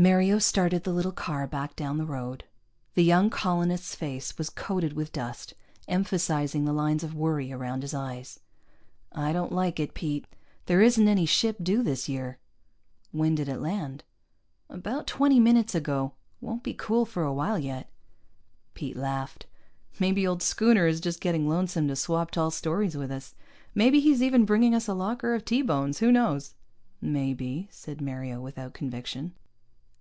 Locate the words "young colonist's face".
3.02-4.38